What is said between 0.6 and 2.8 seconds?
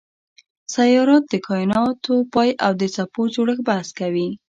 سیارات د کایناتو پای او